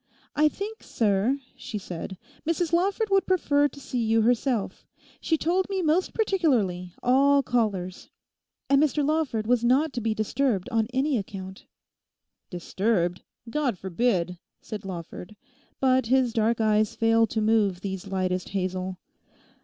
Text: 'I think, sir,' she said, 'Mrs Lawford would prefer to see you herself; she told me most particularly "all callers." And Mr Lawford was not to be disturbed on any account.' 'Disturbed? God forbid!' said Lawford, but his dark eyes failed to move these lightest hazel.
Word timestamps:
'I 0.35 0.49
think, 0.49 0.81
sir,' 0.81 1.37
she 1.55 1.77
said, 1.77 2.17
'Mrs 2.43 2.73
Lawford 2.73 3.11
would 3.11 3.27
prefer 3.27 3.67
to 3.67 3.79
see 3.79 4.03
you 4.03 4.23
herself; 4.23 4.83
she 5.19 5.37
told 5.37 5.69
me 5.69 5.83
most 5.83 6.11
particularly 6.15 6.95
"all 7.03 7.43
callers." 7.43 8.09
And 8.67 8.81
Mr 8.81 9.05
Lawford 9.05 9.45
was 9.45 9.63
not 9.63 9.93
to 9.93 10.01
be 10.01 10.15
disturbed 10.15 10.67
on 10.69 10.87
any 10.91 11.19
account.' 11.19 11.67
'Disturbed? 12.49 13.21
God 13.47 13.77
forbid!' 13.77 14.39
said 14.59 14.85
Lawford, 14.85 15.35
but 15.79 16.07
his 16.07 16.33
dark 16.33 16.59
eyes 16.59 16.95
failed 16.95 17.29
to 17.29 17.39
move 17.39 17.81
these 17.81 18.07
lightest 18.07 18.49
hazel. 18.49 18.97